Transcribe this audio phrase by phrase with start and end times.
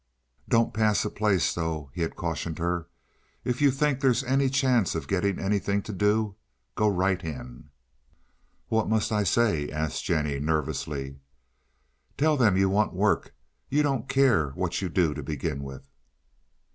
[0.49, 2.87] "Don't pass a place, though," he had cautioned her,
[3.43, 6.33] "if you think there's any chance of getting anything to do.
[6.73, 7.69] Go right in."
[8.67, 11.19] "What must I say?" asked Jennie, nervously.
[12.17, 13.35] "Tell them you want work.
[13.69, 15.87] You don't care what you do to begin with."